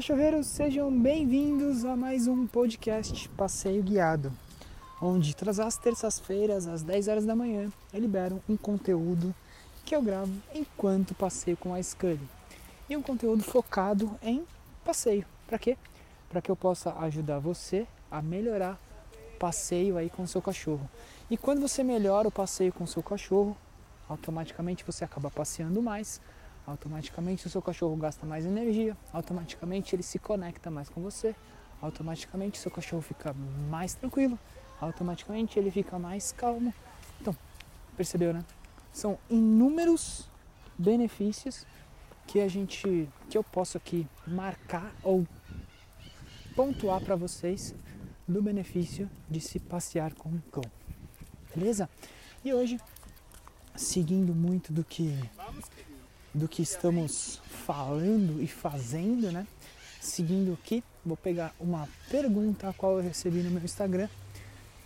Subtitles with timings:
[0.00, 4.32] cachorreiros, sejam bem-vindos a mais um podcast Passeio Guiado,
[4.98, 9.34] onde todas as terças-feiras, às 10 horas da manhã, eu libero um conteúdo
[9.84, 12.26] que eu gravo enquanto passeio com a Scully.
[12.88, 14.42] E um conteúdo focado em
[14.82, 15.26] passeio.
[15.46, 15.76] Para quê?
[16.30, 18.80] Para que eu possa ajudar você a melhorar
[19.34, 20.88] o passeio aí com o seu cachorro.
[21.30, 23.54] E quando você melhora o passeio com o seu cachorro,
[24.08, 26.22] automaticamente você acaba passeando mais
[26.70, 31.34] automaticamente o seu cachorro gasta mais energia, automaticamente ele se conecta mais com você,
[31.82, 33.34] automaticamente o seu cachorro fica
[33.68, 34.38] mais tranquilo,
[34.80, 36.72] automaticamente ele fica mais calmo.
[37.20, 37.36] Então,
[37.96, 38.44] percebeu, né?
[38.92, 40.28] São inúmeros
[40.78, 41.66] benefícios
[42.26, 45.26] que a gente que eu posso aqui marcar ou
[46.54, 47.74] pontuar para vocês
[48.26, 50.64] do benefício de se passear com um cão.
[51.54, 51.88] Beleza?
[52.44, 52.80] E hoje,
[53.74, 55.18] seguindo muito do que
[56.32, 59.46] do que estamos falando e fazendo, né?
[60.00, 64.08] Seguindo aqui, vou pegar uma pergunta a qual eu recebi no meu Instagram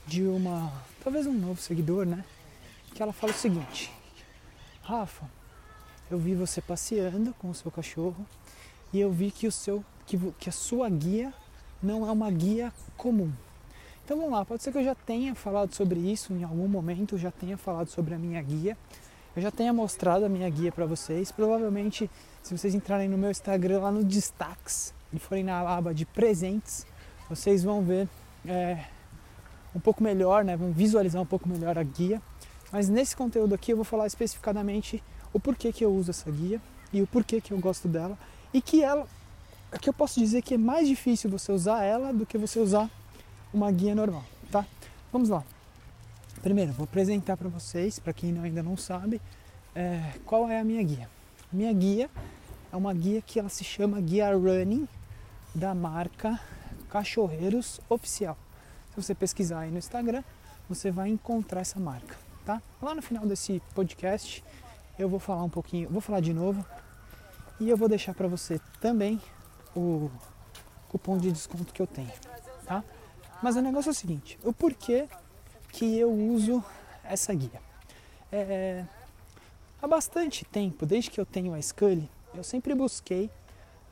[0.06, 0.72] de uma,
[1.02, 2.24] talvez um novo seguidor, né?
[2.94, 3.92] Que ela fala o seguinte:
[4.82, 5.30] Rafa,
[6.10, 8.26] eu vi você passeando com o seu cachorro
[8.92, 11.32] e eu vi que o seu que, que a sua guia
[11.82, 13.32] não é uma guia comum.
[14.04, 17.16] Então vamos lá, pode ser que eu já tenha falado sobre isso em algum momento,
[17.16, 18.76] já tenha falado sobre a minha guia,
[19.36, 21.32] eu já tenha mostrado a minha guia para vocês.
[21.32, 22.10] Provavelmente,
[22.42, 26.86] se vocês entrarem no meu Instagram lá no destaques e forem na aba de presentes,
[27.28, 28.08] vocês vão ver
[28.46, 28.84] é,
[29.74, 30.56] um pouco melhor, né?
[30.56, 32.22] vão visualizar um pouco melhor a guia.
[32.70, 36.60] Mas nesse conteúdo aqui eu vou falar especificadamente o porquê que eu uso essa guia
[36.92, 38.16] e o porquê que eu gosto dela
[38.52, 39.06] e que ela,
[39.80, 42.88] que eu posso dizer que é mais difícil você usar ela do que você usar
[43.52, 44.64] uma guia normal, tá?
[45.12, 45.44] Vamos lá.
[46.44, 49.18] Primeiro, vou apresentar para vocês, para quem ainda não sabe,
[49.74, 51.08] é, qual é a minha guia.
[51.50, 52.10] Minha guia
[52.70, 54.86] é uma guia que ela se chama Guia Running
[55.54, 56.38] da marca
[56.90, 58.36] Cachorreiros Oficial.
[58.90, 60.22] Se você pesquisar aí no Instagram,
[60.68, 62.60] você vai encontrar essa marca, tá?
[62.82, 64.44] Lá no final desse podcast,
[64.98, 66.62] eu vou falar um pouquinho, vou falar de novo
[67.58, 69.18] e eu vou deixar para você também
[69.74, 70.10] o
[70.90, 72.12] cupom de desconto que eu tenho,
[72.66, 72.84] tá?
[73.42, 75.08] Mas o negócio é o seguinte, o porquê
[75.74, 76.64] que eu uso
[77.02, 77.60] essa guia.
[78.30, 78.84] É,
[79.82, 83.28] há bastante tempo, desde que eu tenho a Scully, eu sempre busquei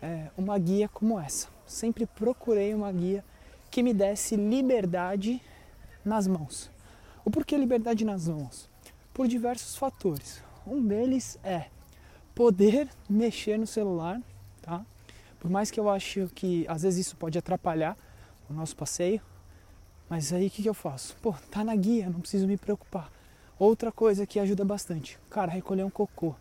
[0.01, 1.49] é, uma guia como essa.
[1.67, 3.25] Sempre procurei uma guia
[3.69, 5.43] que me desse liberdade
[6.05, 6.71] nas mãos.
[7.25, 8.71] O porquê liberdade nas mãos?
[9.13, 10.41] Por diversos fatores.
[10.65, 11.67] Um deles é
[12.33, 14.23] poder mexer no celular,
[14.61, 14.87] tá?
[15.41, 17.97] Por mais que eu acho que às vezes isso pode atrapalhar
[18.49, 19.21] o nosso passeio,
[20.13, 21.17] mas aí o que, que eu faço?
[21.23, 23.11] Pô, tá na guia, não preciso me preocupar.
[23.59, 26.35] Outra coisa que ajuda bastante, cara, recolher um cocô.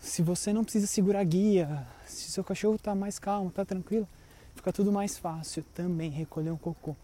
[0.00, 4.08] Se você não precisa segurar a guia, se seu cachorro tá mais calmo, tá tranquilo,
[4.56, 6.96] fica tudo mais fácil também recolher um cocô,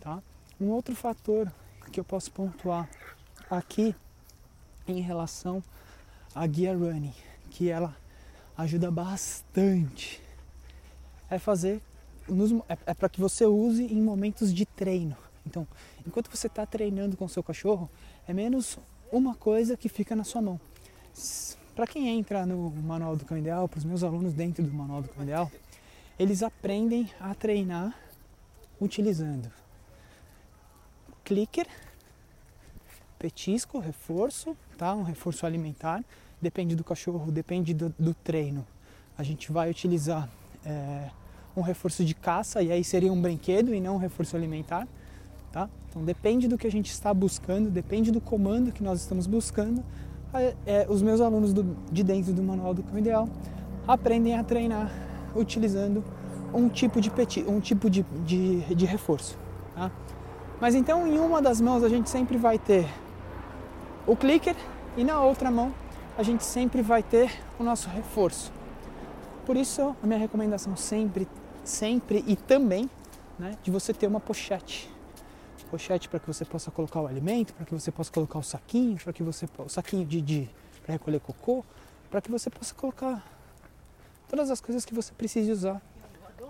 [0.00, 0.22] tá?
[0.58, 1.52] Um outro fator
[1.92, 2.88] que eu posso pontuar
[3.50, 3.94] aqui
[4.88, 5.62] em relação
[6.34, 7.14] à guia running,
[7.50, 7.94] que ela
[8.56, 10.22] ajuda bastante,
[11.28, 11.82] é fazer
[12.30, 15.16] nos, é, é para que você use em momentos de treino.
[15.46, 15.66] Então,
[16.06, 17.90] enquanto você está treinando com o seu cachorro,
[18.26, 18.78] é menos
[19.10, 20.60] uma coisa que fica na sua mão.
[21.74, 25.02] Para quem entra no Manual do Cão Ideal, para os meus alunos dentro do Manual
[25.02, 25.50] do Cão Ideal,
[26.18, 27.96] eles aprendem a treinar
[28.80, 29.50] utilizando
[31.24, 31.66] clicker,
[33.18, 34.94] petisco, reforço, tá?
[34.94, 36.04] um reforço alimentar,
[36.40, 38.66] depende do cachorro, depende do, do treino.
[39.16, 40.28] A gente vai utilizar
[40.64, 41.10] é,
[41.56, 44.86] um reforço de caça e aí seria um brinquedo e não um reforço alimentar,
[45.52, 45.68] tá?
[45.88, 49.82] Então depende do que a gente está buscando, depende do comando que nós estamos buscando.
[50.32, 53.28] É, é, os meus alunos do, de dentro do manual do cão ideal
[53.86, 54.92] aprendem a treinar
[55.34, 56.04] utilizando
[56.54, 59.36] um tipo de peti, um tipo de, de, de reforço,
[59.74, 59.90] tá?
[60.60, 62.86] Mas então em uma das mãos a gente sempre vai ter
[64.06, 64.54] o clicker
[64.96, 65.72] e na outra mão
[66.16, 68.52] a gente sempre vai ter o nosso reforço.
[69.46, 71.26] Por isso a minha recomendação sempre
[71.64, 72.88] sempre e também
[73.38, 74.90] né, de você ter uma pochete.
[75.70, 78.98] Pochete para que você possa colocar o alimento, para que você possa colocar o saquinho,
[78.98, 80.50] para que você o saquinho de, de
[80.82, 81.64] para recolher cocô,
[82.10, 83.24] para que você possa colocar
[84.28, 85.82] todas as coisas que você precisa usar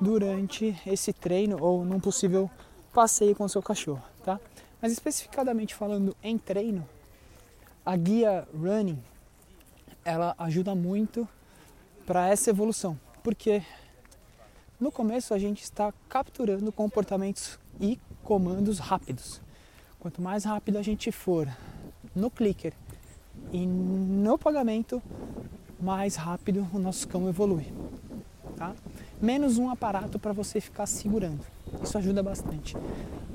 [0.01, 2.51] durante esse treino ou num possível
[2.93, 4.41] passeio com o seu cachorro, tá?
[4.81, 6.89] Mas especificadamente falando em treino,
[7.85, 9.03] a guia running
[10.05, 11.29] ela ajuda muito
[12.07, 13.63] para essa evolução, porque
[14.81, 19.41] no começo a gente está capturando comportamentos e comandos rápidos.
[19.99, 21.47] Quanto mais rápido a gente for
[22.15, 22.73] no clicker
[23.53, 25.03] e no pagamento,
[25.79, 27.67] mais rápido o nosso cão evolui.
[28.57, 28.75] Tá?
[29.21, 31.45] menos um aparato para você ficar segurando.
[31.83, 32.77] Isso ajuda bastante.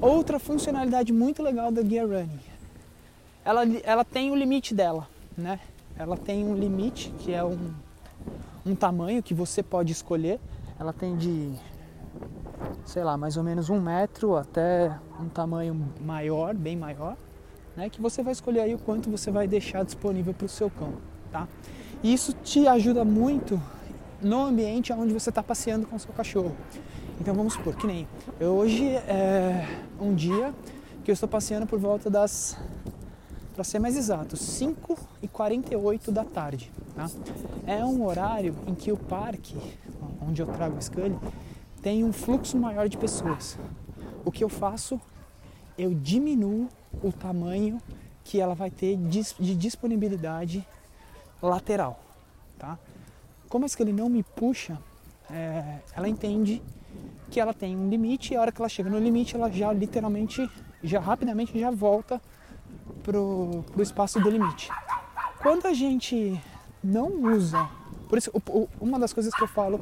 [0.01, 2.39] Outra funcionalidade muito legal da Gear Running,
[3.43, 5.07] ela, ela tem o limite dela,
[5.37, 5.59] né?
[5.97, 7.73] Ela tem um limite que é um,
[8.65, 10.39] um tamanho que você pode escolher.
[10.79, 11.53] Ela tem de,
[12.85, 17.15] sei lá, mais ou menos um metro até um tamanho maior, bem maior,
[17.75, 17.89] né?
[17.89, 20.93] Que você vai escolher aí o quanto você vai deixar disponível para o seu cão,
[21.31, 21.47] tá?
[22.03, 23.61] E isso te ajuda muito
[24.21, 26.55] no ambiente onde você está passeando com o seu cachorro.
[27.19, 28.07] Então vamos supor que nem
[28.39, 29.65] eu hoje é
[29.99, 30.53] um dia
[31.03, 32.57] que eu estou passeando por volta das,
[33.53, 36.71] para ser mais exato, 5 e 48 da tarde.
[36.95, 37.09] Tá?
[37.65, 39.55] É um horário em que o parque,
[40.27, 41.17] onde eu trago o Scully,
[41.81, 43.57] tem um fluxo maior de pessoas.
[44.23, 44.99] O que eu faço?
[45.77, 46.67] Eu diminuo
[47.03, 47.81] o tamanho
[48.23, 50.65] que ela vai ter de disponibilidade
[51.41, 51.99] lateral.
[52.57, 52.79] Tá?
[53.49, 54.79] Como que ele não me puxa,
[55.29, 56.61] é, ela entende
[57.29, 59.71] que ela tem um limite e a hora que ela chega no limite ela já
[59.71, 60.49] literalmente,
[60.83, 62.21] já rapidamente já volta
[63.03, 64.69] pro, pro espaço do limite.
[65.41, 66.41] Quando a gente
[66.83, 67.69] não usa,
[68.07, 68.31] por isso
[68.79, 69.79] uma das coisas que eu falo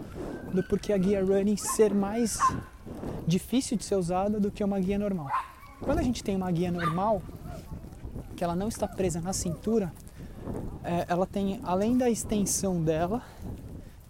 [0.53, 2.39] do porquê a guia running ser mais
[3.27, 5.29] difícil de ser usada do que uma guia normal.
[5.81, 7.21] Quando a gente tem uma guia normal,
[8.35, 9.91] que ela não está presa na cintura,
[10.83, 13.21] é, ela tem, além da extensão dela,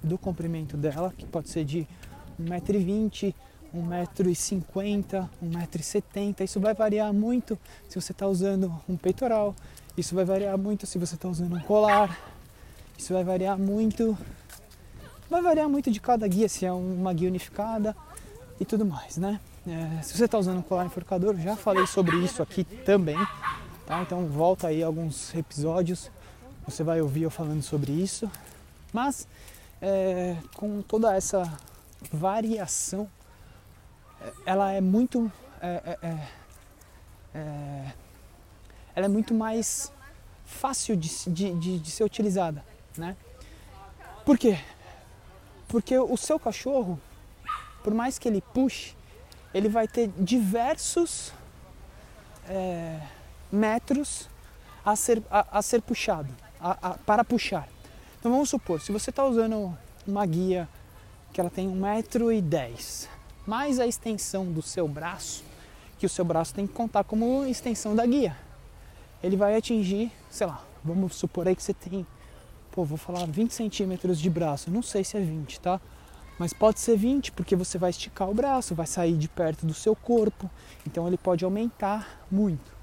[0.01, 1.87] do comprimento dela, que pode ser de
[2.41, 3.33] 1,20m,
[3.75, 6.43] 1,50m, 1,70m.
[6.43, 7.57] Isso vai variar muito
[7.87, 9.55] se você está usando um peitoral,
[9.97, 12.17] isso vai variar muito se você está usando um colar,
[12.97, 14.17] isso vai variar muito.
[15.29, 17.95] Vai variar muito de cada guia, se é uma guia unificada
[18.59, 19.39] e tudo mais, né?
[19.65, 23.17] É, se você está usando um colar enforcador, já falei sobre isso aqui também,
[23.85, 24.01] tá?
[24.01, 26.11] Então volta aí alguns episódios,
[26.67, 28.29] você vai ouvir eu falando sobre isso.
[28.91, 29.27] Mas
[29.81, 31.51] é, com toda essa
[32.11, 33.09] variação,
[34.45, 35.31] ela é muito.
[35.61, 36.27] É, é, é,
[37.35, 37.93] é,
[38.95, 39.91] ela é muito mais
[40.45, 42.63] fácil de, de, de, de ser utilizada.
[42.97, 43.15] Né?
[44.25, 44.57] Por quê?
[45.67, 46.99] Porque o seu cachorro,
[47.83, 48.95] por mais que ele puxe,
[49.53, 51.33] ele vai ter diversos
[53.51, 54.27] metros
[54.85, 56.29] a ser, a, a ser puxado,
[56.59, 57.67] a, a, para puxar.
[58.19, 60.67] Então vamos supor, se você está usando uma guia
[61.31, 63.07] que ela tem 1,10m,
[63.45, 65.43] mais a extensão do seu braço,
[65.97, 68.35] que o seu braço tem que contar como extensão da guia.
[69.21, 72.05] Ele vai atingir, sei lá, vamos supor aí que você tem,
[72.73, 75.79] pô, vou falar 20 centímetros de braço, não sei se é 20, tá?
[76.39, 79.73] Mas pode ser 20 porque você vai esticar o braço, vai sair de perto do
[79.75, 80.49] seu corpo,
[80.85, 82.73] então ele pode aumentar muito.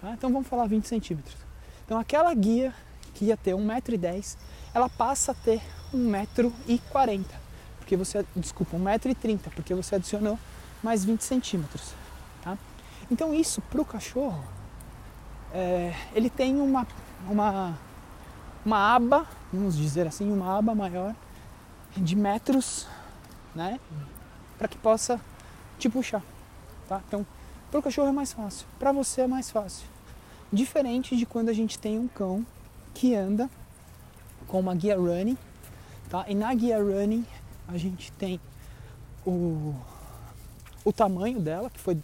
[0.00, 0.12] Tá?
[0.12, 1.36] Então vamos falar 20 centímetros.
[1.84, 2.74] Então aquela guia
[3.14, 4.36] que ia ter 1,10m,
[4.72, 5.60] ela passa a ter
[5.92, 7.26] 1,40m,
[7.78, 10.38] porque você, desculpa, 1,30m, porque você adicionou
[10.82, 11.92] mais 20 centímetros.
[12.42, 12.56] Tá?
[13.10, 14.42] Então isso para o cachorro,
[15.52, 16.86] é, ele tem uma,
[17.28, 17.78] uma,
[18.64, 21.14] uma aba, vamos dizer assim, uma aba maior
[21.96, 22.86] de metros,
[23.54, 23.78] né?
[24.58, 25.20] Para que possa
[25.78, 26.22] te puxar.
[26.88, 27.00] Tá?
[27.06, 27.26] Então,
[27.70, 29.86] para o cachorro é mais fácil, para você é mais fácil.
[30.52, 32.46] Diferente de quando a gente tem um cão
[32.94, 33.50] que anda
[34.46, 35.36] com uma guia running,
[36.08, 36.24] tá?
[36.28, 37.26] E na guia running
[37.66, 38.40] a gente tem
[39.26, 39.74] o,
[40.84, 41.98] o tamanho dela que foi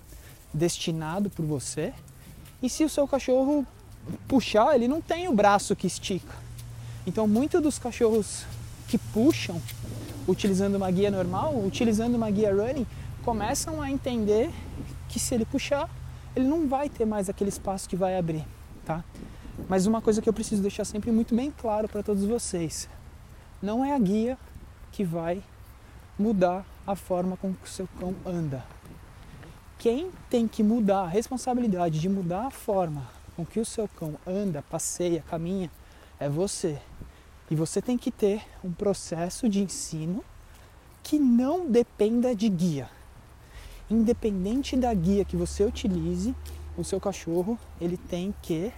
[0.53, 1.95] destinado por você.
[2.63, 3.67] E se o seu cachorro
[4.27, 6.35] puxar, ele não tem o braço que estica.
[7.11, 8.47] Então, muitos dos cachorros
[8.87, 9.61] que puxam
[10.29, 12.87] utilizando uma guia normal, utilizando uma guia running,
[13.25, 14.49] começam a entender
[15.09, 15.91] que se ele puxar,
[16.37, 18.47] ele não vai ter mais aquele espaço que vai abrir,
[18.87, 19.03] tá?
[19.69, 22.89] Mas uma coisa que eu preciso deixar sempre muito bem claro para todos vocês:
[23.61, 24.39] não é a guia
[24.93, 25.43] que vai
[26.17, 28.65] mudar a forma com que o seu cão anda.
[29.81, 33.03] Quem tem que mudar a responsabilidade de mudar a forma
[33.35, 35.69] com que o seu cão anda, passeia, caminha,
[36.21, 36.79] é você.
[37.51, 40.25] E você tem que ter um processo de ensino
[41.03, 42.89] que não dependa de guia.
[43.91, 46.33] Independente da guia que você utilize,
[46.77, 48.73] o seu cachorro ele tem que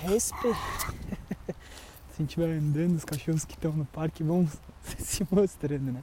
[0.00, 0.92] respeitar.
[2.10, 4.48] Se a gente vai andando, os cachorros que estão no parque vão
[4.98, 6.02] se mostrando, né?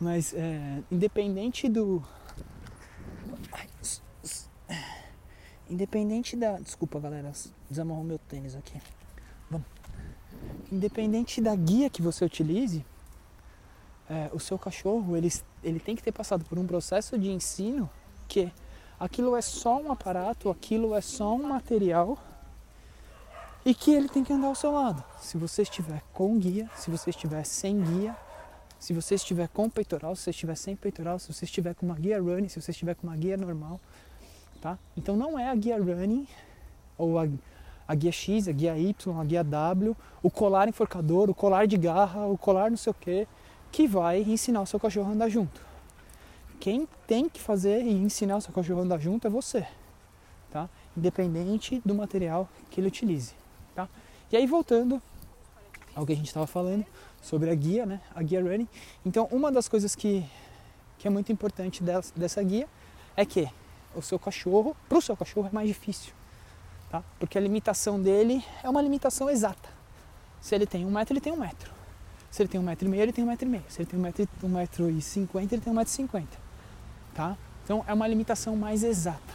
[0.00, 2.02] Mas é, independente do.
[5.70, 6.58] Independente da.
[6.58, 7.32] Desculpa galera,
[7.70, 8.80] desamarrou meu tênis aqui.
[10.74, 12.84] Independente da guia que você utilize,
[14.10, 17.88] é, o seu cachorro ele, ele tem que ter passado por um processo de ensino
[18.26, 18.52] que
[18.98, 22.18] aquilo é só um aparato, aquilo é só um material
[23.64, 25.04] e que ele tem que andar ao seu lado.
[25.20, 28.16] Se você estiver com guia, se você estiver sem guia,
[28.80, 31.94] se você estiver com peitoral, se você estiver sem peitoral, se você estiver com uma
[31.94, 33.80] guia running, se você estiver com uma guia normal,
[34.60, 34.76] tá?
[34.96, 36.26] Então não é a guia running
[36.98, 37.28] ou a,
[37.86, 41.76] a guia X, a guia Y, a guia W, o colar enforcador, o colar de
[41.76, 43.28] garra, o colar não sei o que,
[43.70, 45.60] que vai ensinar o seu cachorro a andar junto.
[46.58, 49.66] Quem tem que fazer e ensinar o seu cachorro a andar junto é você,
[50.50, 50.68] tá?
[50.96, 53.34] Independente do material que ele utilize,
[53.74, 53.88] tá?
[54.32, 55.02] E aí voltando
[55.94, 56.84] ao que a gente estava falando
[57.20, 58.00] sobre a guia, né?
[58.14, 58.68] A guia running.
[59.04, 60.24] Então, uma das coisas que,
[60.98, 62.68] que é muito importante dessa, dessa guia
[63.16, 63.48] é que
[63.94, 66.12] o seu cachorro, para o seu cachorro é mais difícil,
[66.94, 67.02] tá?
[67.18, 69.68] Porque a limitação dele é uma limitação exata.
[70.40, 71.72] Se ele tem um metro, ele tem um metro.
[72.30, 73.64] Se ele tem um metro e meio, ele tem um metro e meio.
[73.68, 76.38] Se ele tem um metro, um metro e cinquenta, ele tem um metro e cinquenta,
[77.12, 77.36] tá?
[77.64, 79.34] Então, é uma limitação mais exata.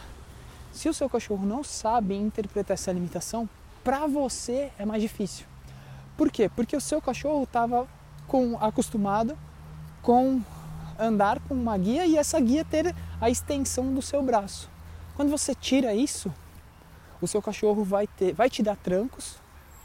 [0.72, 3.46] Se o seu cachorro não sabe interpretar essa limitação,
[3.84, 5.44] para você é mais difícil.
[6.16, 6.48] Por quê?
[6.48, 7.86] Porque o seu cachorro estava
[8.60, 9.36] acostumado
[10.00, 10.40] com
[10.98, 14.70] andar com uma guia e essa guia ter a extensão do seu braço.
[15.14, 16.32] Quando você tira isso,
[17.20, 19.36] o seu cachorro vai, ter, vai te dar trancos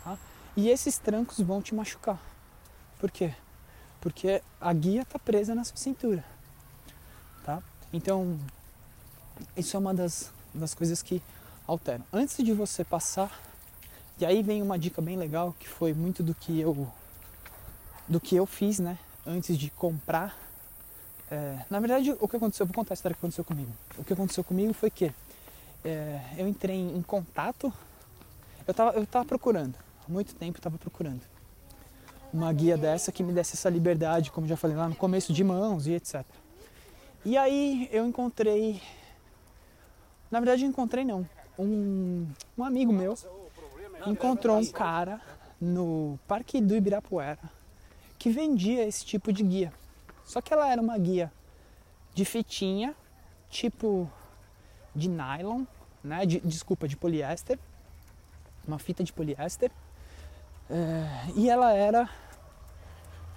[0.03, 0.17] tá?
[0.55, 2.19] e esses trancos vão te machucar.
[2.99, 3.33] Por quê?
[3.99, 6.23] Porque a guia está presa na sua cintura.
[7.43, 7.61] Tá?
[7.91, 8.39] Então,
[9.55, 11.21] isso é uma das, das coisas que
[11.67, 12.05] alteram.
[12.13, 13.31] Antes de você passar
[14.17, 16.87] e aí vem uma dica bem legal que foi muito do que eu
[18.07, 18.97] do que eu fiz, né?
[19.25, 20.37] Antes de comprar.
[21.29, 23.71] É, na verdade, o que aconteceu, eu vou contar a história que aconteceu comigo.
[23.97, 25.11] O que aconteceu comigo foi que
[25.85, 27.71] é, eu entrei em contato.
[28.67, 29.75] Eu estava eu tava procurando,
[30.05, 31.21] há muito tempo estava procurando
[32.35, 35.43] uma guia dessa que me desse essa liberdade, como já falei lá no começo, de
[35.43, 36.25] mãos e etc.
[37.23, 38.81] E aí eu encontrei.
[40.29, 41.27] Na verdade, encontrei não.
[41.57, 42.27] Um,
[42.57, 43.17] um amigo meu
[44.05, 45.21] encontrou um cara
[45.59, 47.39] no Parque do Ibirapuera
[48.19, 49.73] que vendia esse tipo de guia.
[50.25, 51.31] Só que ela era uma guia
[52.13, 52.93] de fitinha,
[53.49, 54.09] tipo
[54.93, 55.63] de nylon,
[56.05, 56.25] né?
[56.25, 57.59] De, desculpa, de poliéster,
[58.67, 59.71] uma fita de poliéster.
[60.69, 62.09] É, e ela era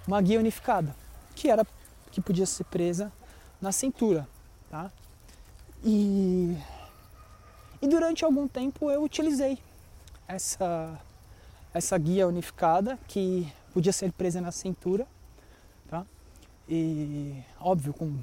[0.07, 0.95] uma guia unificada,
[1.35, 1.65] que era
[2.11, 3.11] que podia ser presa
[3.61, 4.27] na cintura,
[4.69, 4.91] tá?
[5.83, 6.57] E,
[7.81, 9.59] e durante algum tempo eu utilizei
[10.27, 10.99] essa,
[11.73, 15.07] essa guia unificada que podia ser presa na cintura,
[15.87, 16.05] tá?
[16.67, 18.17] E óbvio, com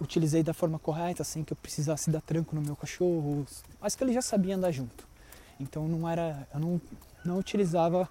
[0.00, 3.46] utilizei da forma correta, assim que eu precisasse dar tranco no meu cachorro,
[3.80, 5.06] mas que ele já sabia andar junto.
[5.58, 6.80] Então não era, eu não,
[7.24, 8.08] não utilizava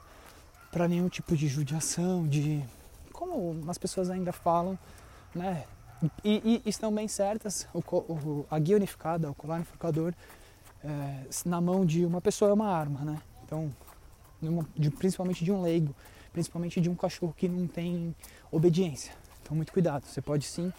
[0.71, 2.63] para nenhum tipo de judiação, de
[3.11, 4.77] como as pessoas ainda falam,
[5.33, 5.65] né?
[6.23, 10.13] E, e estão bem certas, o, o, a guia unificada, o colar unificador,
[10.81, 13.21] é, na mão de uma pessoa é uma arma, né?
[13.43, 13.69] Então,
[14.77, 15.93] de, principalmente de um leigo,
[16.31, 18.15] principalmente de um cachorro que não tem
[18.49, 19.13] obediência.
[19.41, 20.71] Então, muito cuidado, você pode sim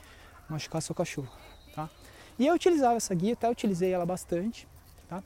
[0.50, 1.30] machucar seu cachorro,
[1.74, 1.88] tá?
[2.38, 4.66] E eu utilizava essa guia, até utilizei ela bastante,
[5.08, 5.22] tá?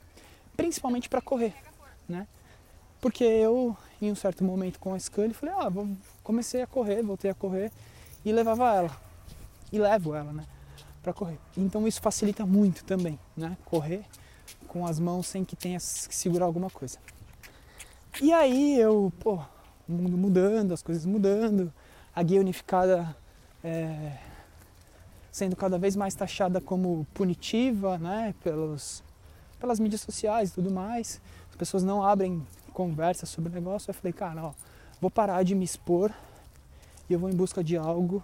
[0.55, 1.53] Principalmente para correr,
[2.07, 2.27] né?
[3.01, 5.87] Porque eu, em um certo momento com a Scully, falei, ah, vou,
[6.23, 7.71] comecei a correr, voltei a correr
[8.23, 8.97] e levava ela.
[9.71, 10.45] E levo ela, né?
[11.01, 11.39] Para correr.
[11.55, 13.57] Então isso facilita muito também, né?
[13.65, 14.03] Correr
[14.67, 16.97] com as mãos sem que tenha que segurar alguma coisa.
[18.21, 19.35] E aí eu, pô,
[19.87, 21.71] o mundo mudando, as coisas mudando,
[22.15, 23.15] a guia unificada
[23.63, 24.17] é,
[25.35, 29.03] sendo cada vez mais taxada como punitiva, né, pelos,
[29.59, 31.19] pelas mídias sociais e tudo mais.
[31.49, 33.89] As pessoas não abrem conversa sobre o negócio.
[33.89, 34.53] Eu falei, cara, ó,
[35.01, 36.09] vou parar de me expor
[37.09, 38.23] e eu vou em busca de algo.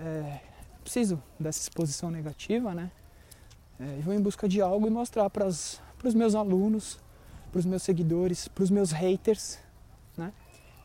[0.00, 0.40] É,
[0.82, 2.90] preciso dessa exposição negativa, né?
[3.78, 5.78] É, eu vou em busca de algo e mostrar para os
[6.14, 6.98] meus alunos,
[7.50, 9.58] para os meus seguidores, para os meus haters,
[10.16, 10.32] né,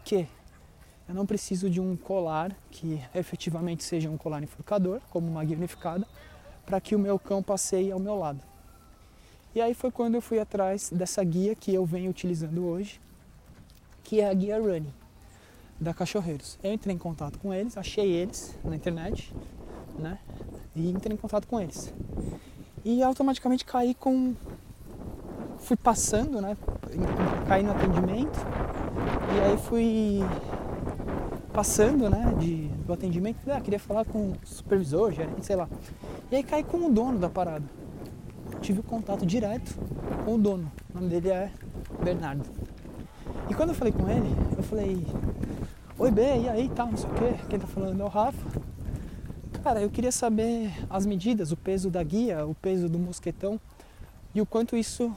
[0.04, 0.28] que
[1.08, 5.58] eu não preciso de um colar que efetivamente seja um colar enforcador, como uma guia
[5.58, 6.08] unificada,
[6.66, 8.42] para que o meu cão passeie ao meu lado.
[9.56, 13.00] E aí foi quando eu fui atrás dessa guia que eu venho utilizando hoje,
[14.04, 14.94] que é a guia Running
[15.80, 16.60] da Cachorreiros.
[16.62, 19.34] Eu entrei em contato com eles, achei eles na internet,
[19.98, 20.20] né?
[20.76, 21.94] E entrei em contato com eles
[22.88, 24.34] e automaticamente caí com.
[25.58, 26.56] Fui passando, né?
[27.46, 28.40] Caí no atendimento
[29.36, 30.20] e aí fui
[31.58, 32.36] passando, né?
[32.40, 33.40] De, do atendimento.
[33.50, 35.68] Ah, queria falar com o supervisor, gerente, sei lá.
[36.32, 37.66] E aí caí com o dono da parada.
[38.62, 39.76] Tive o contato direto
[40.24, 40.72] com o dono.
[40.94, 41.52] O nome dele é
[42.04, 42.48] Bernardo.
[43.50, 45.04] E quando eu falei com ele, eu falei:
[45.98, 47.34] Oi, B, e aí, tal, não sei o quê.
[47.50, 48.62] Quem tá falando é o Rafa.
[49.64, 53.60] Cara, eu queria saber as medidas, o peso da guia, o peso do mosquetão
[54.36, 55.12] e o quanto isso.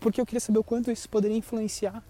[0.00, 2.02] Porque eu queria saber o quanto isso poderia influenciar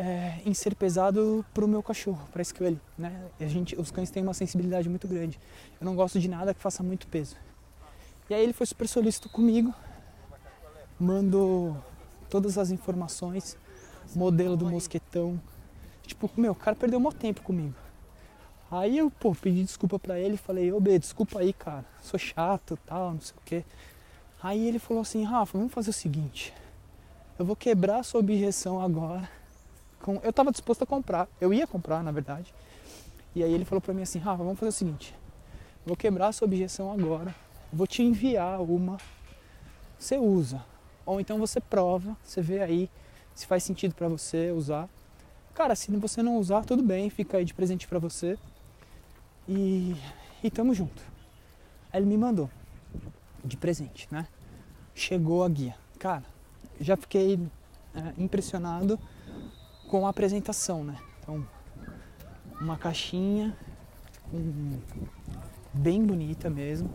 [0.00, 3.28] é, em ser pesado para o meu cachorro, para Scully, né?
[3.38, 5.38] A gente, os cães têm uma sensibilidade muito grande.
[5.78, 7.36] Eu não gosto de nada que faça muito peso.
[8.30, 9.74] E aí ele foi super solícito comigo,
[10.98, 11.76] mandou
[12.30, 13.58] todas as informações,
[14.14, 15.38] modelo do mosquetão.
[16.06, 17.74] Tipo, meu, o cara perdeu um tempo comigo.
[18.70, 22.78] Aí eu, pô, pedi desculpa pra ele, falei, ô B, desculpa aí, cara, sou chato
[22.86, 23.64] tal, não sei o quê.
[24.42, 26.54] Aí ele falou assim, Rafa, vamos fazer o seguinte,
[27.38, 29.39] eu vou quebrar sua objeção agora.
[30.10, 30.20] Com...
[30.24, 32.52] Eu tava disposto a comprar, eu ia comprar, na verdade.
[33.32, 35.14] E aí ele falou pra mim assim, Rafa, vamos fazer o seguinte,
[35.86, 37.32] vou quebrar sua objeção agora,
[37.72, 38.98] vou te enviar uma,
[39.96, 40.64] você usa.
[41.06, 42.90] Ou então você prova, você vê aí
[43.36, 44.88] se faz sentido para você usar.
[45.54, 48.36] Cara, se você não usar, tudo bem, fica aí de presente para você.
[49.48, 49.96] E,
[50.42, 51.02] e tamo junto.
[51.92, 52.50] Aí ele me mandou
[53.44, 54.26] de presente, né?
[54.92, 55.76] Chegou a guia.
[55.98, 56.24] Cara,
[56.80, 57.38] já fiquei
[57.94, 58.98] é, impressionado
[59.90, 60.96] com a apresentação, né?
[61.18, 61.44] Então,
[62.60, 63.56] uma caixinha
[65.74, 66.88] bem bonita mesmo,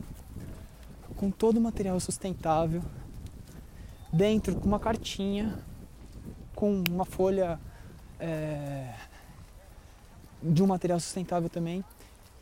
[1.18, 2.82] com todo o material sustentável,
[4.14, 5.60] dentro com uma cartinha,
[6.56, 7.60] com uma folha
[8.18, 8.94] é,
[10.42, 11.84] de um material sustentável também,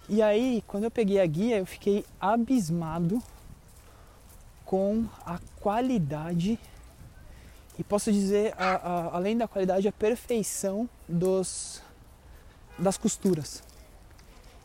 [0.07, 3.23] e aí, quando eu peguei a guia, eu fiquei abismado
[4.63, 6.59] com a qualidade
[7.77, 11.81] e posso dizer, a, a, além da qualidade, a perfeição dos,
[12.77, 13.63] das costuras.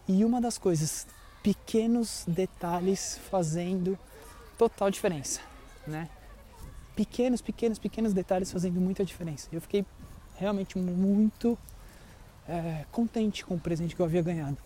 [0.06, 1.06] E uma das coisas,
[1.42, 3.98] pequenos detalhes fazendo
[4.56, 5.40] total diferença,
[5.86, 6.08] né?
[6.94, 9.48] Pequenos, pequenos, pequenos detalhes fazendo muita diferença.
[9.52, 9.86] Eu fiquei
[10.36, 11.56] realmente muito
[12.48, 14.56] é, contente com o presente que eu havia ganhado.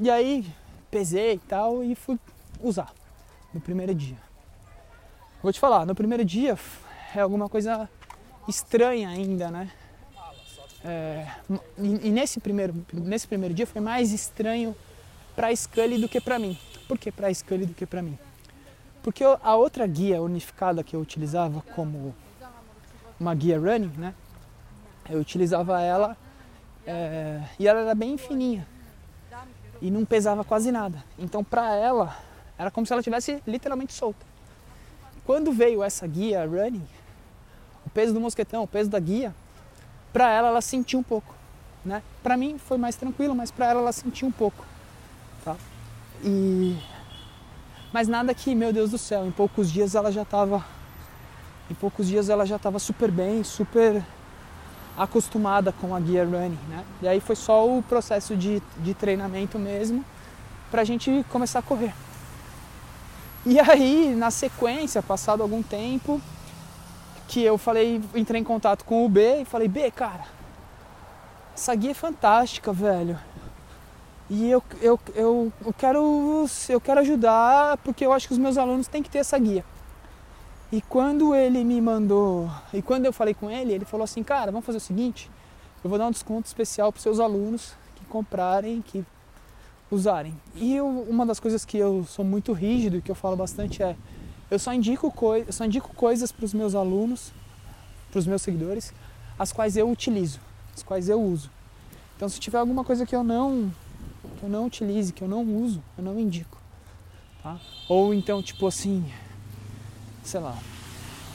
[0.00, 0.44] E aí
[0.90, 2.18] pesei e tal e fui
[2.60, 2.92] usar
[3.54, 4.18] no primeiro dia.
[5.42, 6.56] Vou te falar, no primeiro dia
[7.12, 7.88] é alguma coisa
[8.46, 9.72] estranha ainda, né?
[10.84, 11.26] É,
[11.76, 14.76] e, e, nesse, primeiro, nesse primeiro dia foi mais estranho
[15.34, 16.56] para Scully do que para mim.
[16.86, 18.16] Por que para Scully do que para mim?
[19.02, 22.14] Porque a outra guia unificada que eu utilizava como
[23.18, 24.14] uma guia running, né?
[25.10, 26.16] Eu utilizava ela
[26.86, 28.64] é, e ela era bem fininha
[29.80, 31.02] e não pesava quase nada.
[31.18, 32.16] Então, para ela,
[32.56, 34.31] era como se ela tivesse literalmente solta.
[35.24, 36.86] Quando veio essa guia running,
[37.86, 39.34] o peso do mosquetão, o peso da guia,
[40.12, 41.34] para ela ela sentiu um pouco,
[41.84, 42.02] né?
[42.22, 44.64] Para mim foi mais tranquilo, mas para ela ela sentiu um pouco,
[45.44, 45.56] tá?
[46.22, 46.76] E
[47.92, 50.64] mas nada que, meu Deus do céu, em poucos dias ela já estava
[51.70, 54.02] em poucos dias ela já estava super bem, super
[54.96, 56.84] acostumada com a guia running, né?
[57.00, 60.04] E aí foi só o processo de, de treinamento mesmo
[60.70, 61.94] para a gente começar a correr.
[63.44, 66.20] E aí, na sequência, passado algum tempo,
[67.26, 70.24] que eu falei, entrei em contato com o B e falei, B, cara,
[71.54, 73.18] essa guia é fantástica, velho.
[74.30, 78.56] E eu, eu, eu, eu, quero, eu quero ajudar porque eu acho que os meus
[78.56, 79.64] alunos têm que ter essa guia.
[80.70, 84.50] E quando ele me mandou, e quando eu falei com ele, ele falou assim, cara,
[84.50, 85.30] vamos fazer o seguinte,
[85.82, 89.04] eu vou dar um desconto especial para seus alunos que comprarem, que
[89.94, 90.34] usarem.
[90.54, 93.82] E eu, uma das coisas que eu sou muito rígido e que eu falo bastante
[93.82, 93.94] é,
[94.50, 97.32] eu só indico, coi eu só indico coisas para os meus alunos,
[98.10, 98.92] para os meus seguidores,
[99.38, 100.40] as quais eu utilizo,
[100.74, 101.50] as quais eu uso.
[102.16, 103.70] Então se tiver alguma coisa que eu não
[104.38, 106.58] que eu não utilize, que eu não uso, eu não indico.
[107.42, 107.60] Tá?
[107.88, 109.04] Ou então tipo assim,
[110.22, 110.56] sei lá,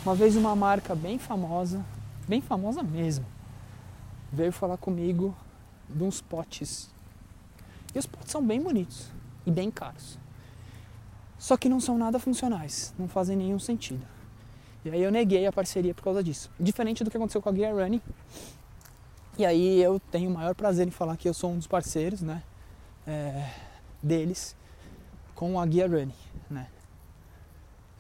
[0.04, 1.86] uma vez uma marca bem famosa,
[2.28, 3.26] bem famosa mesmo,
[4.32, 5.36] veio falar comigo
[5.88, 6.90] de uns potes.
[7.94, 9.12] E os potes são bem bonitos
[9.46, 10.20] e bem caros.
[11.38, 14.06] Só que não são nada funcionais, não fazem nenhum sentido.
[14.84, 16.50] E aí eu neguei a parceria por causa disso.
[16.60, 18.02] Diferente do que aconteceu com a Gear Running.
[19.38, 22.22] E aí eu tenho o maior prazer em falar que eu sou um dos parceiros,
[22.22, 22.42] né,
[23.06, 23.52] é,
[24.02, 24.56] deles
[25.36, 26.16] com a Gear Running,
[26.50, 26.68] né.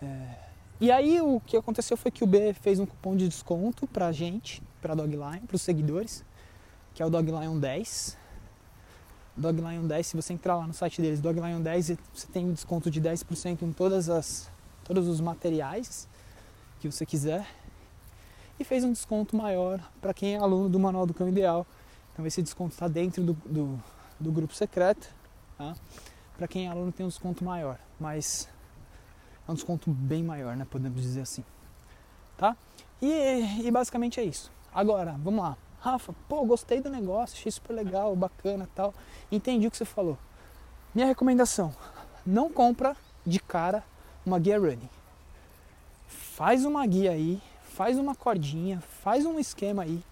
[0.01, 0.47] É,
[0.79, 4.11] e aí o que aconteceu foi que o B fez um cupom de desconto pra
[4.11, 6.23] gente, pra Dogline, pros seguidores,
[6.93, 8.17] que é o Dogline 10.
[9.37, 12.89] Dogline 10, se você entrar lá no site deles, Dogline 10, você tem um desconto
[12.89, 14.49] de 10% em todas as,
[14.83, 16.07] todos os materiais
[16.79, 17.47] que você quiser.
[18.59, 21.67] E fez um desconto maior para quem é aluno do Manual do Cão Ideal.
[22.11, 23.83] Então esse desconto está dentro do, do,
[24.19, 25.07] do, grupo secreto.
[25.55, 25.75] Tá?
[26.35, 27.77] Para quem é aluno tem um desconto maior.
[27.99, 28.49] Mas
[29.47, 30.65] é um desconto bem maior, né?
[30.67, 31.43] Podemos dizer assim.
[32.35, 32.57] Tá?
[32.99, 34.51] E, e basicamente é isso.
[34.73, 35.55] Agora, vamos lá.
[35.79, 38.93] Rafa, pô, gostei do negócio, achei super legal, bacana tal.
[39.31, 40.17] Entendi o que você falou.
[40.93, 41.73] Minha recomendação:
[42.25, 43.83] não compra de cara
[44.25, 44.89] uma guia running.
[46.07, 50.03] Faz uma guia aí, faz uma cordinha, faz um esquema aí,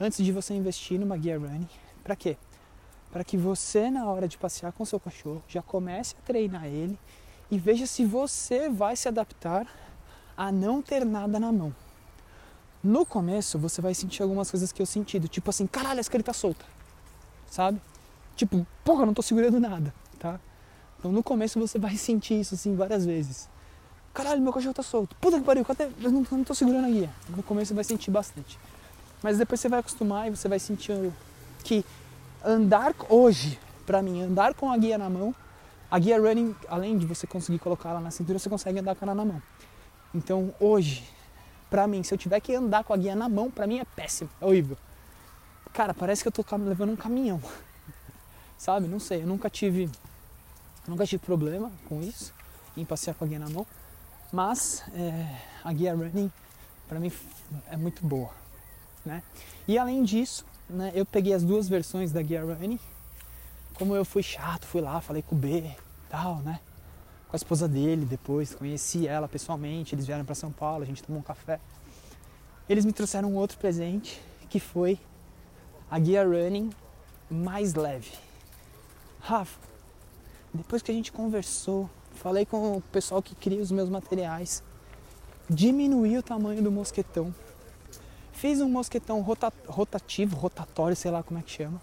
[0.00, 1.68] antes de você investir numa guia running.
[2.02, 2.36] Para quê?
[3.10, 6.98] Para que você, na hora de passear com seu cachorro, já comece a treinar ele
[7.50, 9.66] e veja se você vai se adaptar
[10.34, 11.74] a não ter nada na mão.
[12.82, 16.22] No começo, você vai sentir algumas coisas que eu senti, tipo assim, caralho, essa ele
[16.22, 16.64] tá solta,
[17.48, 17.80] sabe?
[18.34, 20.40] Tipo, porra, não tô segurando nada, tá?
[20.98, 23.48] Então no começo você vai sentir isso assim várias vezes.
[24.14, 25.16] Caralho, meu cachorro tá solto.
[25.16, 25.88] Puta que pariu, cadê?
[26.00, 27.10] Eu não, não tô segurando a guia.
[27.28, 28.58] No começo você vai sentir bastante.
[29.22, 31.12] Mas depois você vai acostumar e você vai sentir
[31.64, 31.84] que
[32.44, 35.34] andar hoje, para mim, andar com a guia na mão,
[35.90, 39.04] a guia running, além de você conseguir colocar ela na cintura, você consegue andar com
[39.04, 39.42] ela na mão.
[40.14, 41.08] Então hoje,
[41.72, 43.84] pra mim, se eu tiver que andar com a guia na mão, pra mim é
[43.86, 44.76] péssimo, é horrível.
[45.72, 47.40] Cara, parece que eu tô levando um caminhão.
[48.58, 48.86] Sabe?
[48.86, 49.90] Não sei, eu nunca tive.
[50.86, 52.34] Nunca tive problema com isso,
[52.76, 53.66] em passear com a guia na mão.
[54.30, 56.30] Mas é, a guia running,
[56.86, 57.10] pra mim,
[57.70, 58.28] é muito boa.
[59.02, 59.22] Né?
[59.66, 62.78] E além disso, né, eu peguei as duas versões da guia running.
[63.76, 65.74] Como eu fui chato, fui lá, falei com o B
[66.10, 66.60] tal, né?
[67.32, 71.02] Com a esposa dele depois, conheci ela pessoalmente, eles vieram para São Paulo, a gente
[71.02, 71.58] tomou um café.
[72.68, 75.00] Eles me trouxeram um outro presente, que foi
[75.90, 76.68] a guia running
[77.30, 78.12] mais leve.
[79.18, 79.58] Rafa,
[80.52, 84.62] depois que a gente conversou, falei com o pessoal que cria os meus materiais,
[85.48, 87.34] diminuí o tamanho do mosquetão.
[88.34, 91.80] Fiz um mosquetão rota, rotativo, rotatório, sei lá como é que chama.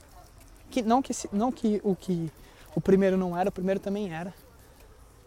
[0.69, 2.31] Que não que não que o que
[2.75, 4.31] o primeiro não era, o primeiro também era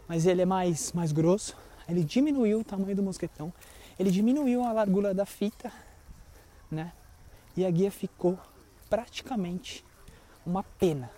[0.07, 1.55] mas ele é mais, mais grosso.
[1.87, 3.53] Ele diminuiu o tamanho do mosquetão,
[3.99, 5.71] ele diminuiu a largura da fita,
[6.71, 6.91] né?
[7.55, 8.37] E a guia ficou
[8.89, 9.85] praticamente
[10.45, 11.11] uma pena.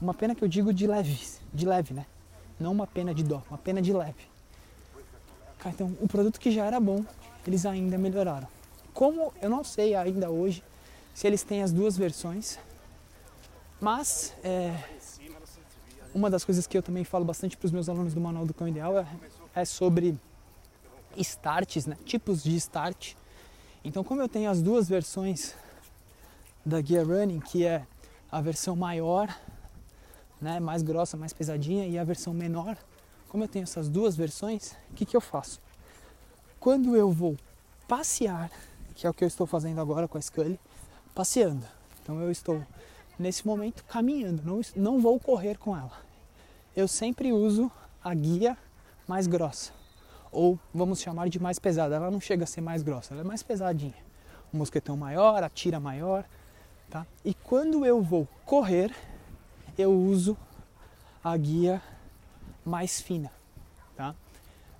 [0.00, 1.18] Uma pena que eu digo de leve,
[1.52, 2.06] de leve, né?
[2.58, 4.30] Não uma pena de dó, uma pena de leve.
[5.64, 7.04] Então, o produto que já era bom,
[7.46, 8.48] eles ainda melhoraram.
[8.92, 10.62] Como eu não sei ainda hoje
[11.14, 12.58] se eles têm as duas versões,
[13.80, 14.74] mas é,
[16.14, 18.54] uma das coisas que eu também falo bastante para os meus alunos do Manual do
[18.54, 19.06] Cão Ideal é,
[19.54, 20.16] é sobre
[21.16, 21.96] starts, né?
[22.04, 23.14] tipos de start.
[23.84, 25.54] Então, como eu tenho as duas versões
[26.64, 27.84] da Gear Running, que é
[28.30, 29.34] a versão maior,
[30.40, 32.76] né, mais grossa, mais pesadinha, e a versão menor,
[33.28, 35.60] como eu tenho essas duas versões, o que, que eu faço?
[36.60, 37.36] Quando eu vou
[37.88, 38.50] passear,
[38.94, 40.58] que é o que eu estou fazendo agora com a Scully,
[41.14, 41.66] passeando.
[42.02, 42.62] Então eu estou
[43.18, 46.00] nesse momento caminhando, não, não vou correr com ela.
[46.74, 47.70] Eu sempre uso
[48.02, 48.56] a guia
[49.06, 49.72] mais grossa,
[50.30, 51.96] ou vamos chamar de mais pesada.
[51.96, 53.94] Ela não chega a ser mais grossa, ela é mais pesadinha.
[54.52, 56.24] O mosquetão maior, a tira maior,
[56.90, 57.06] tá?
[57.24, 58.94] E quando eu vou correr,
[59.76, 60.36] eu uso
[61.22, 61.80] a guia
[62.64, 63.30] mais fina,
[63.96, 64.14] tá?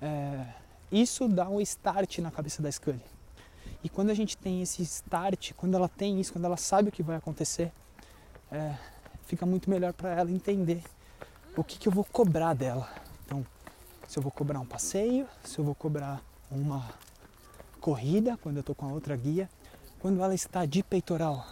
[0.00, 0.46] É,
[0.90, 3.02] isso dá um start na cabeça da Scully.
[3.84, 6.92] E quando a gente tem esse start, quando ela tem isso, quando ela sabe o
[6.92, 7.72] que vai acontecer,
[8.52, 8.76] é,
[9.26, 10.82] fica muito melhor para ela entender
[11.56, 12.88] o que, que eu vou cobrar dela.
[13.24, 13.44] Então,
[14.06, 16.90] se eu vou cobrar um passeio, se eu vou cobrar uma
[17.80, 19.48] corrida, quando eu estou com a outra guia,
[19.98, 21.46] quando ela está de peitoral,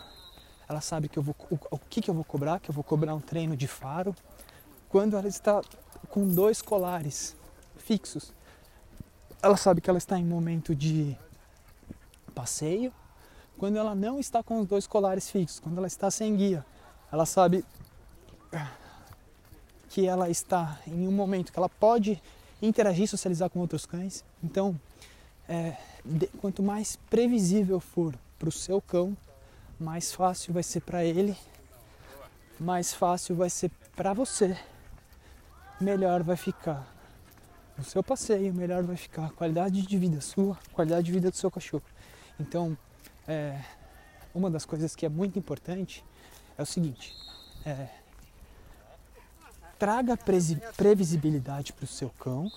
[0.68, 2.84] ela sabe que eu vou, o, o que, que eu vou cobrar, que eu vou
[2.84, 4.14] cobrar um treino de faro.
[4.88, 5.62] Quando ela está
[6.10, 7.34] com dois colares
[7.78, 8.32] fixos,
[9.42, 11.16] ela sabe que ela está em momento de
[12.34, 12.92] passeio.
[13.56, 16.64] Quando ela não está com os dois colares fixos, quando ela está sem guia,
[17.10, 17.64] ela sabe
[19.88, 22.22] que ela está em um momento que ela pode
[22.62, 24.24] interagir, socializar com outros cães.
[24.42, 24.78] Então,
[25.48, 29.16] é, de, quanto mais previsível for para o seu cão,
[29.78, 31.36] mais fácil vai ser para ele,
[32.58, 34.56] mais fácil vai ser para você,
[35.80, 36.86] melhor vai ficar
[37.76, 41.36] o seu passeio, melhor vai ficar a qualidade de vida sua, qualidade de vida do
[41.36, 41.82] seu cachorro.
[42.38, 42.76] Então,
[43.26, 43.60] é,
[44.34, 46.04] uma das coisas que é muito importante
[46.60, 47.16] é o seguinte:
[47.64, 47.88] é,
[49.78, 50.16] traga
[50.76, 52.50] previsibilidade para o seu cão,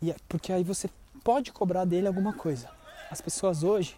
[0.00, 0.88] e é, porque aí você
[1.22, 2.70] pode cobrar dele alguma coisa.
[3.10, 3.96] As pessoas hoje,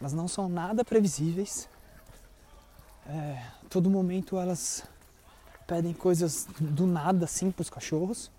[0.00, 1.68] elas não são nada previsíveis.
[3.06, 4.84] É, todo momento elas
[5.66, 8.30] pedem coisas do nada assim para os cachorros,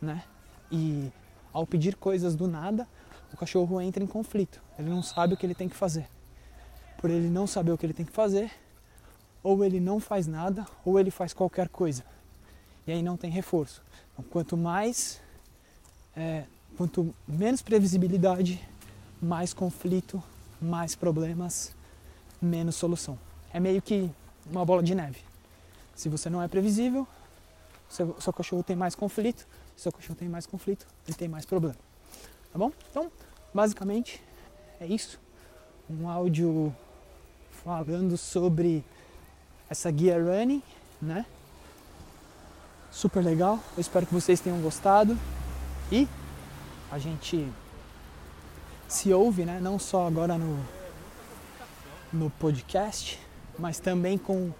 [0.00, 0.24] né?
[0.70, 1.10] E
[1.52, 2.86] ao pedir coisas do nada,
[3.32, 4.60] o cachorro entra em conflito.
[4.78, 6.08] Ele não sabe o que ele tem que fazer.
[6.98, 8.50] Por ele não saber o que ele tem que fazer,
[9.42, 12.04] ou ele não faz nada, ou ele faz qualquer coisa.
[12.86, 13.82] E aí não tem reforço.
[14.12, 15.20] Então, quanto mais,
[16.16, 16.44] é,
[16.76, 18.60] quanto menos previsibilidade,
[19.20, 20.22] mais conflito,
[20.60, 21.74] mais problemas,
[22.40, 23.18] menos solução.
[23.52, 24.10] É meio que
[24.50, 25.20] uma bola de neve.
[25.94, 27.06] Se você não é previsível,
[27.88, 29.46] seu, seu cachorro tem mais conflito.
[29.76, 31.76] Se seu cachorro tem mais conflito, ele tem mais problema.
[32.52, 32.72] Tá bom?
[32.90, 33.10] Então,
[33.52, 34.22] basicamente,
[34.80, 35.20] é isso.
[35.88, 36.74] Um áudio
[37.62, 38.84] falando sobre
[39.70, 40.62] essa guia running,
[41.00, 41.24] né?
[42.90, 43.60] Super legal.
[43.76, 45.16] Eu espero que vocês tenham gostado
[45.92, 46.08] e
[46.90, 47.48] a gente
[48.88, 49.60] se ouve, né?
[49.62, 50.58] Não só agora no
[52.12, 53.20] no podcast,
[53.56, 54.52] mas também com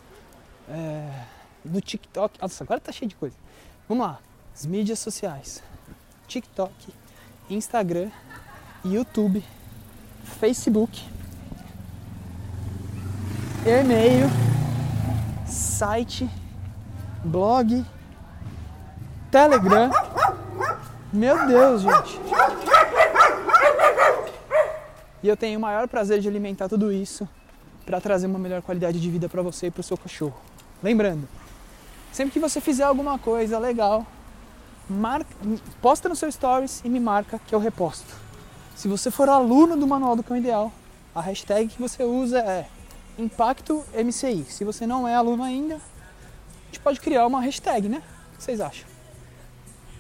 [0.68, 1.24] é,
[1.64, 2.40] no TikTok.
[2.40, 3.34] Nossa, agora tá cheio de coisa.
[3.88, 4.20] Vamos lá,
[4.54, 5.60] as mídias sociais:
[6.28, 6.72] TikTok,
[7.50, 8.10] Instagram,
[8.84, 9.44] YouTube,
[10.38, 11.04] Facebook,
[13.66, 14.28] e-mail,
[15.50, 16.28] site,
[17.24, 17.84] blog,
[19.30, 19.90] Telegram.
[21.12, 22.20] Meu Deus, gente.
[25.22, 27.28] E eu tenho o maior prazer de alimentar tudo isso
[27.84, 30.38] para trazer uma melhor qualidade de vida para você e para o seu cachorro.
[30.82, 31.28] Lembrando,
[32.12, 34.06] sempre que você fizer alguma coisa legal,
[34.88, 35.28] marca,
[35.82, 38.14] posta no seu stories e me marca que eu reposto.
[38.74, 40.72] Se você for aluno do Manual do Cão Ideal,
[41.14, 42.66] a hashtag que você usa é
[43.20, 44.44] Impacto MCI.
[44.48, 48.02] Se você não é aluno ainda, a gente pode criar uma hashtag, né?
[48.32, 48.88] O que vocês acham?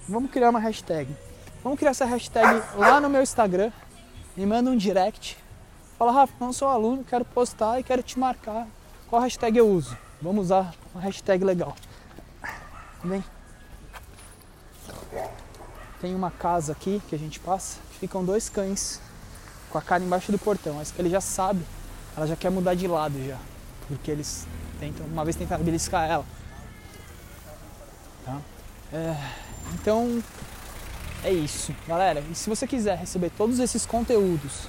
[0.08, 1.14] Vamos criar uma hashtag.
[1.62, 3.70] Vamos criar essa hashtag lá no meu Instagram.
[4.36, 5.36] Me manda um direct.
[5.98, 8.66] Fala, Rafa, não sou aluno, quero postar e quero te marcar.
[9.08, 9.96] Qual hashtag eu uso?
[10.22, 11.76] Vamos usar uma hashtag legal.
[13.04, 13.22] Bem,
[16.00, 19.00] tem uma casa aqui que a gente passa, ficam dois cães
[19.68, 20.74] com a cara embaixo do portão.
[20.74, 21.62] Mas que ele já sabe,
[22.16, 23.38] ela já quer mudar de lado já.
[23.88, 24.46] Porque eles
[24.78, 26.24] tentam, uma vez tentaram beliscar ela.
[28.24, 28.38] Tá?
[28.92, 29.16] É,
[29.74, 30.22] então
[31.22, 32.22] é isso, galera.
[32.30, 34.68] E se você quiser receber todos esses conteúdos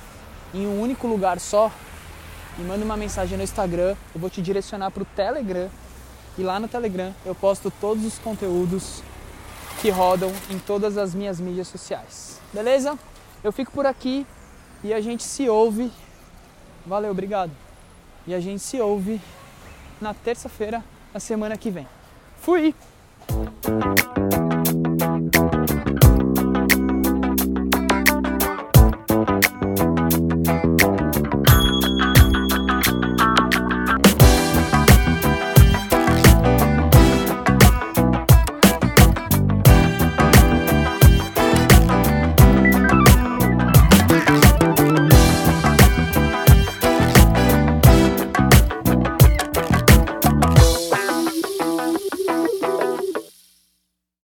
[0.54, 1.72] em um único lugar só,
[2.58, 5.70] me manda uma mensagem no Instagram, eu vou te direcionar para o Telegram.
[6.38, 9.02] E lá no Telegram eu posto todos os conteúdos
[9.82, 12.40] que rodam em todas as minhas mídias sociais.
[12.54, 12.98] Beleza?
[13.44, 14.26] Eu fico por aqui
[14.84, 15.92] e a gente se ouve.
[16.86, 17.52] Valeu, obrigado.
[18.26, 19.22] E a gente se ouve
[20.00, 21.88] na terça-feira, na semana que vem.
[22.40, 22.74] Fui!